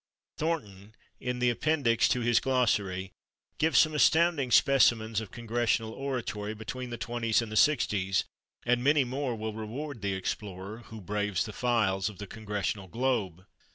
[0.39, 3.11] Thornton, in the appendix to his Glossary,
[3.59, 8.23] gives some astounding specimens of congressional oratory between the 20's and 60's,
[8.65, 13.45] and many more will reward the explorer who braves the files of the /Congressional Globe